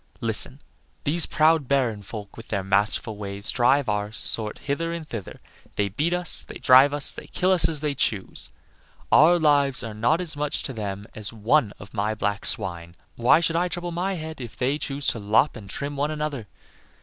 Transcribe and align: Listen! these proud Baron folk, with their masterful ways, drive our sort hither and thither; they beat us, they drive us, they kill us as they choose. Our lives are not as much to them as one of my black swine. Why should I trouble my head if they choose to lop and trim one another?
Listen! 0.19 0.61
these 1.03 1.27
proud 1.27 1.67
Baron 1.67 2.01
folk, 2.01 2.35
with 2.35 2.47
their 2.47 2.63
masterful 2.63 3.17
ways, 3.17 3.51
drive 3.51 3.87
our 3.87 4.11
sort 4.11 4.57
hither 4.57 4.91
and 4.91 5.07
thither; 5.07 5.39
they 5.75 5.89
beat 5.89 6.11
us, 6.11 6.41
they 6.41 6.57
drive 6.57 6.91
us, 6.91 7.13
they 7.13 7.27
kill 7.27 7.51
us 7.51 7.69
as 7.69 7.81
they 7.81 7.93
choose. 7.93 8.51
Our 9.11 9.37
lives 9.37 9.83
are 9.83 9.93
not 9.93 10.19
as 10.19 10.35
much 10.35 10.63
to 10.63 10.73
them 10.73 11.05
as 11.13 11.31
one 11.31 11.71
of 11.77 11.93
my 11.93 12.15
black 12.15 12.47
swine. 12.47 12.95
Why 13.15 13.41
should 13.41 13.55
I 13.55 13.67
trouble 13.67 13.91
my 13.91 14.15
head 14.15 14.41
if 14.41 14.57
they 14.57 14.79
choose 14.79 15.05
to 15.09 15.19
lop 15.19 15.55
and 15.55 15.69
trim 15.69 15.95
one 15.95 16.09
another? 16.09 16.47